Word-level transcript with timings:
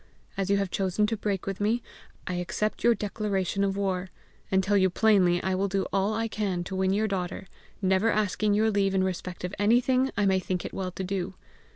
As 0.35 0.49
you 0.49 0.57
have 0.57 0.71
chosen 0.71 1.05
to 1.05 1.15
break 1.15 1.45
with 1.45 1.61
me, 1.61 1.83
I 2.25 2.33
accept 2.37 2.83
your 2.83 2.95
declaration 2.95 3.63
of 3.63 3.77
war, 3.77 4.09
and 4.49 4.63
tell 4.63 4.75
you 4.75 4.89
plainly 4.89 5.43
I 5.43 5.53
will 5.53 5.67
do 5.67 5.85
all 5.93 6.15
I 6.15 6.27
can 6.27 6.63
to 6.63 6.75
win 6.75 6.91
your 6.91 7.07
daughter, 7.07 7.45
never 7.83 8.09
asking 8.09 8.55
your 8.55 8.71
leave 8.71 8.95
in 8.95 9.03
respect 9.03 9.43
of 9.43 9.53
anything 9.59 10.09
I 10.17 10.25
may 10.25 10.39
think 10.39 10.65
it 10.65 10.73
well 10.73 10.89
to 10.93 11.03
do. 11.03 11.35